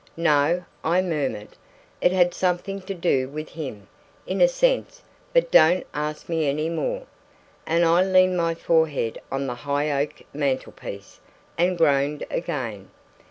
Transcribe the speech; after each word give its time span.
"No," 0.17 0.63
I 0.83 1.03
murmured; 1.03 1.49
"it 2.01 2.11
had 2.11 2.33
something 2.33 2.81
to 2.81 2.95
do 2.95 3.29
with 3.29 3.49
him, 3.49 3.87
in 4.25 4.41
a 4.41 4.47
sense; 4.47 5.03
but 5.31 5.51
don't 5.51 5.85
ask 5.93 6.27
me 6.27 6.49
any 6.49 6.69
more." 6.69 7.03
And 7.67 7.85
I 7.85 8.01
leaned 8.03 8.35
my 8.35 8.55
forehead 8.55 9.21
on 9.31 9.45
the 9.45 9.53
high 9.53 10.01
oak 10.01 10.23
mantel 10.33 10.71
piece, 10.71 11.19
and 11.55 11.77
groaned 11.77 12.25
again. 12.31 12.89